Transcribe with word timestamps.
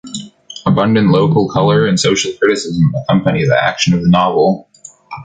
Abundant 0.65 1.09
local 1.09 1.47
color 1.47 1.85
and 1.85 1.99
social 1.99 2.31
criticism 2.33 2.91
accompany 3.03 3.45
the 3.45 3.55
action 3.63 3.93
of 3.93 4.01
the 4.01 4.09
novel. 4.09 4.67